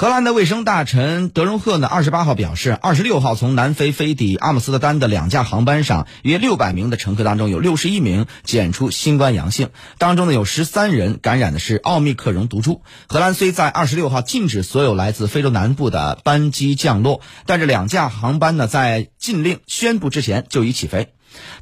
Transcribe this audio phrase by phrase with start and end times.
[0.00, 9.68] 荷兰的卫生大臣德容赫呢，二十八号表示，二十六号从南非飞抵阿姆斯特丹的两架航班上，约六百名的乘客当中，有六十一名检出新冠阳性，
[9.98, 12.80] 当中呢有十三人感染的是奥密克戎毒株。
[13.08, 21.12] 荷兰虽在二十六号禁止所有来自非洲南部的班机降落，但这两架航班呢，在禁令宣布之前就已起飞。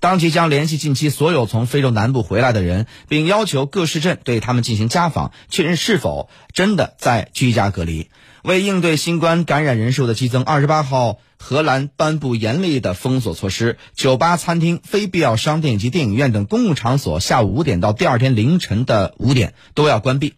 [0.00, 8.08] 当局将联系近期所有从非洲南部回来的人，并要求各市镇对他们进行家访，确认是否真的在居家隔离。
[8.42, 20.34] 为应对新冠感染人数的激增，二十八号，荷兰颁布严厉的封锁措施，酒吧、餐厅、非必要商店以及电影院等公共场所，下午五点到第二天凌晨的五点都要关闭。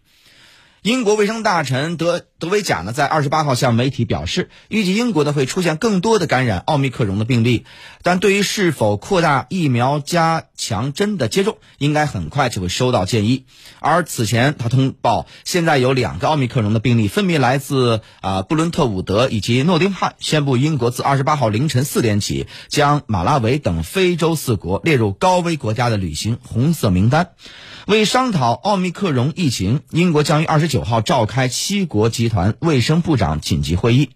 [0.81, 7.67] 英国卫生大臣德德维贾呢，在二十八号向媒体表示，预计英国呢会出现更多的感染奥密克戎的病例，
[8.01, 13.45] 但对于是否扩大疫苗加强针的接种，应该很快就会收到建议。
[13.79, 27.33] 而此前他通报，现在有两个奥密克戎的病例，分别来自啊布伦特伍德以及诺丁汉，宣布英国自二十八号凌晨四点起，将马拉维等非洲四国列入高危国家的旅行红色名单。
[27.87, 34.11] 为商讨奥密克戎疫情，英国将于二十九号召开七国集团卫生部长紧急会议。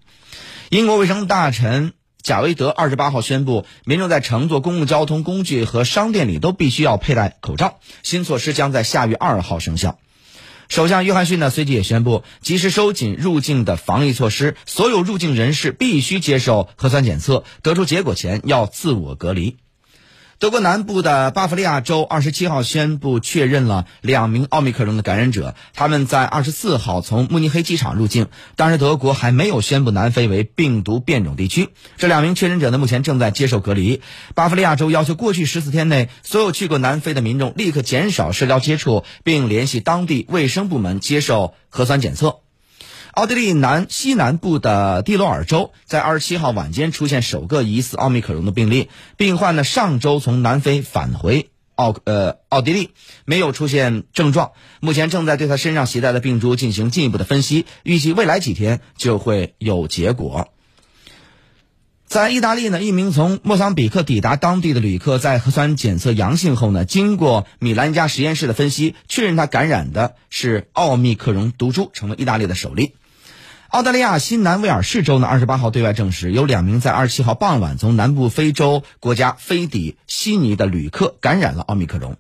[0.70, 1.92] 英国卫生大臣
[2.24, 7.80] 贾维德二十八号宣布，民众在乘坐公共交通工具和商店里都必须要佩戴口罩。
[8.04, 10.00] 新措施将在下月二号生效。
[10.70, 19.58] 首相约翰逊呢随即也宣布，及时收紧入境的防疫措施，所有入境人士必须接受核酸检测，得出结果前要自我隔离。
[20.38, 28.28] 德国南部的巴伐利亚州二十七号宣布确认了两名奥密克戎的感染者，他们在二十四号从慕尼黑机场入境，
[28.58, 31.70] 当时德国还没有宣布南非为病毒变种地区。
[31.98, 34.02] 这两名确诊者呢，目前正在接受隔离。
[34.34, 42.45] 巴伐利亚州要求过去十四天内所有去过南非的民众立刻减少社交接触，并联系当地卫生部门接受核酸检测。
[43.16, 52.90] 奥地利南西南部的蒂罗尔州在二十七号晚间出现首个疑似奥密克戎的病例，病患呢上周从南非返回奥呃奥地利，
[53.24, 60.50] 没有出现症状，目前正在对他身上携带的病株进行进一步的分析，预计未来几天就会有结果。
[62.06, 72.94] 在意大利呢，一名从莫桑比克抵达当地的旅客在核酸检测阳性后呢，经过米兰家实验室的分析，确认他感染的是奥密克戎毒株，成为意大利的首例。
[73.76, 82.16] 澳大利亚新南威尔士州呢，二十八号对外证实，有两名在二十七号傍晚从南部非洲国家飞抵悉尼的旅客感染了奥密克戎。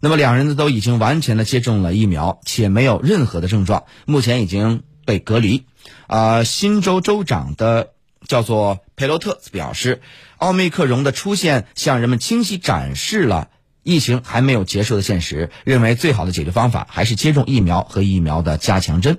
[0.00, 5.66] 那么两人呢都已经完全的接种了疫苗，且没有任何的症状，目前已经被隔离。
[6.06, 7.90] 啊，新州州长的。
[8.26, 10.00] 叫做佩洛特表示，
[10.38, 13.48] 奥密克戎的出现向人们清晰展示了
[13.82, 15.50] 疫情还没有结束的现实。
[15.64, 19.18] 认为最好的解决方法还是接种疫苗和疫苗的加强针。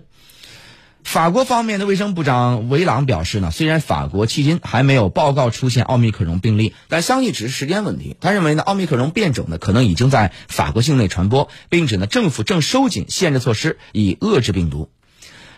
[1.05, 8.17] 法国方面的卫生部长维朗表示呢，虽然法国迄今还没有报告出现奥密克戎病例，但相信只是时间问题。
[8.19, 14.89] 他认为呢，奥密克戎变种呢可能已经在法国境内传播，并指呢政府正收紧限制措施以遏制病毒。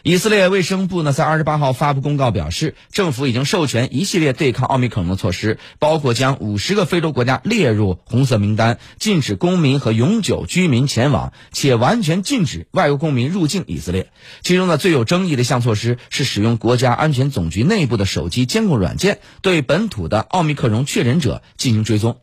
[0.03, 14.12] 以色列卫生部呢，在二十八号发布公告表示，政府已经授权一系列对抗奥密克戎的措施，包括将五十个非洲国家列入红色名单，禁止公民和永久居民前往，且完全禁止外国公民入境以色列。
[14.44, 22.18] 其中呢，最有争议的一项措施是使用国家安全总局内部的手机监控软件，对本土的奥密克戎确诊者进行追踪。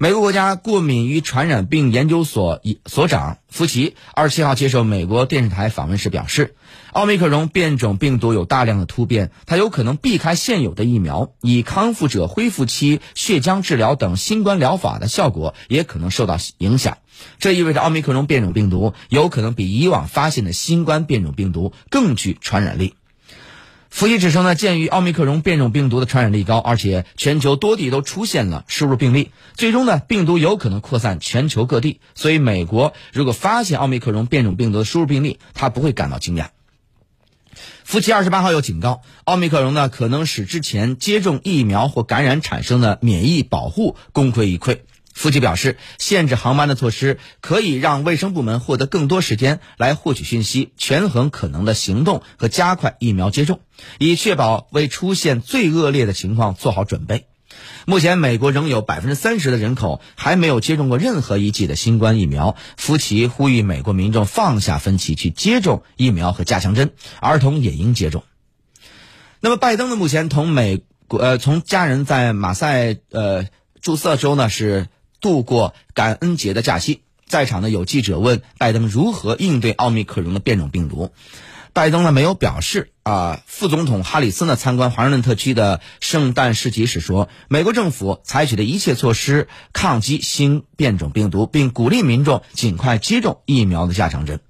[0.00, 6.54] 美国国家过敏与传染病研究所所长福奇二十七号接受美国电视台访问时表示，
[6.92, 16.98] 奥密克戎变种病毒有大量的突变，它有可能避开现有的疫苗，以康复者恢复期血浆治疗等新冠疗法的效果也可能受到影响。
[17.40, 22.94] 这意味着奥密克戎变种病毒有可能比以往发现的新冠变种病毒更具传染力。
[23.90, 32.00] 福奇指出呢，鉴于奥密克戎变种病毒的传染力高，而且全球多地都出现了输入病例，最终呢，病毒有可能扩散全球各地。
[32.14, 36.48] 所以，美国如果发现奥密克戎变种病毒的输入病例，他不会感到惊讶。
[37.82, 44.80] 福奇二十八号又警告，奥密克戎呢可能使之前接种疫苗或感染产生的免疫保护功亏一篑。
[45.18, 53.58] 夫妻表示，限制航班的措施可以让卫生部门获得更多时间来获取信息、权衡可能的行动和加快疫苗接种，
[53.98, 57.26] 以确保为出现最恶劣的情况做好准备。
[57.84, 62.54] 目前，美国仍有百分之三十的人口还没有接种过任何一剂的新冠疫苗。
[62.76, 68.22] 夫妻呼吁美国民众放下分歧，去接种疫苗和加强针，儿童也应接种。
[69.40, 69.96] 那么，拜登呢？
[69.96, 73.46] 目前同美国呃，从家人在马赛呃
[73.82, 74.86] 诸塞州呢是。
[75.20, 81.12] 度过感恩节的假期，在场呢有记者问拜登如何应对奥密克戎的变种病毒。
[81.74, 94.40] 拜登呢没有表示啊，副总统哈里斯呢参观华盛顿特区的圣诞市集时说，美国政府采取的一切措施抗击新变种病毒，并鼓励民众尽快接种疫苗的加强针。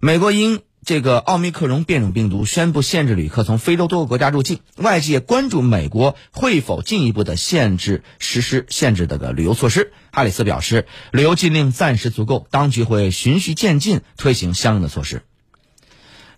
[0.00, 9.92] 美国因这个奥密克戎变种病毒宣布限制旅客从非洲多个国家入境，外界关注美国会否进一步的限制实施限制的个旅游措施。
[10.12, 15.22] 哈里斯表示，旅游禁令暂时足够，当局会循序渐进推行相应的措施。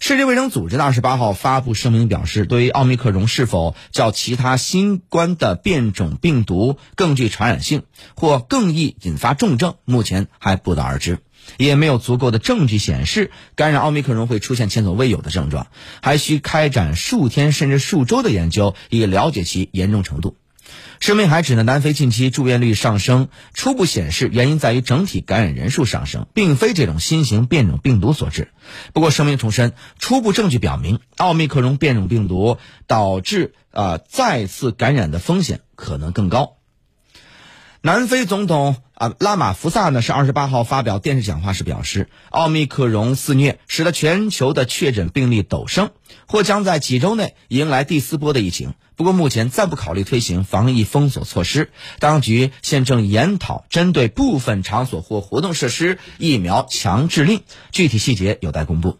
[0.02, 7.82] 世界卫生组织的二十八号发布声明表示，对于奥密克戎是否较其他新冠的变种病毒更具传染性
[8.16, 11.18] 或更易引发重症，目前还不得而知，
[11.56, 15.66] 也没有足够的证据显示感染奥密克戎会出现前所未有的症状，
[16.02, 20.36] 还需开展数天甚至数周的研究以了解其严重程度。
[21.00, 28.48] 声明还指呢，南非近期住院率上升，初步显示原因在于整体感染人数上升，并非这种新型变种病毒所致。
[28.92, 36.59] 不过，声明重申，初步证据表明，奥密克戎变种病毒导致啊再次感染的风险可能更高。
[37.82, 45.90] 南非总统啊拉马福萨呢是二十八号发表电视讲话时表示，奥密克戎肆虐，使得全球的确诊病例陡升，
[46.26, 48.74] 或将在几周内迎来第四波的疫情。
[48.96, 57.40] 不过，目前暂不考虑推行防疫封锁措施，当局现正研讨针对部分场所或活动设施疫苗强制令，
[57.72, 58.98] 具体细节有待公布。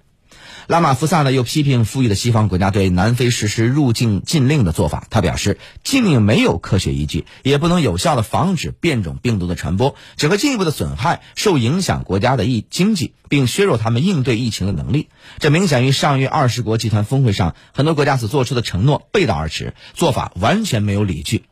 [0.66, 5.06] 拉马福萨呢又批评富裕的西方国家对南非实施入境禁令的做法。
[5.10, 15.08] 他表示，禁令没有科学依据，也不能有效的防止变种病毒的传播，只会进一步的损害受影响国家的疫经济，并削弱他们应对疫情的能力。
[15.38, 21.44] 这明显与上月二十国集团峰会上很多国家所做出的承诺背道而驰，做法完全没有理据。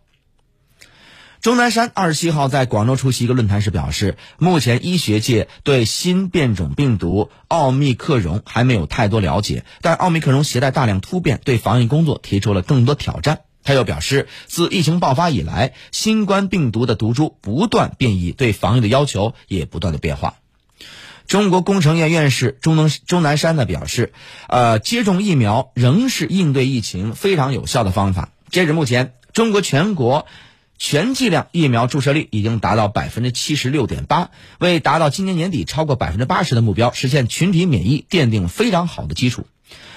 [1.41, 13.43] 钟南山二十七号在广州出席一个论坛时表示，目前医学界对新变种病毒奥密克戎还没有太多了解，但奥密克戎携带大量突变，对防疫工作提出了更多挑战。
[13.63, 20.35] 他又表示，自疫情爆发以来，新冠病毒的毒株不断变异，对防疫的要求也不断的变化。
[21.29, 24.13] 中国工程院院士钟能钟南山呢表示，
[24.49, 28.31] 呃，接种疫苗仍是应对疫情非常有效的方法。
[28.51, 30.27] 截止目前，中国全国。
[30.79, 39.47] 全剂量疫苗注射率已经达到百分之七十六点八，为达到今年年底超过百分之八十的目标，实现群体免疫奠定非常好的基础。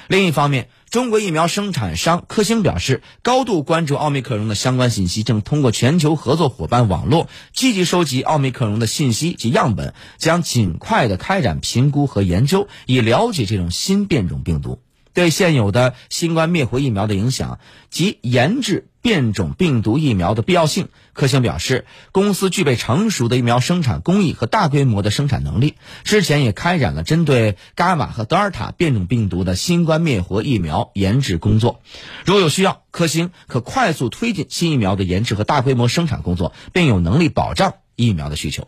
[0.07, 14.81] 另一方面，中国疫苗生产商科兴表示，高度关注奥密克戎的相关信息，正通过全球合作伙伴网络积极收集奥密克戎的信息及样本，将尽快的开展评估和研究，以了解这种新变种病毒。
[15.13, 25.75] 对现有的新冠灭活疫苗的影响及研制变种病毒疫苗的必要性，科兴表示，公司具备成熟的疫苗生产工艺和大规模的生产能力。
[26.03, 31.81] 之前也开展了针对伽马和德尔塔变种病毒的新冠灭活疫苗研制工作。
[32.25, 38.67] 如有需要，科兴可快速推进新疫苗的研制和大规模生产工作，并有能力保障疫苗的需求。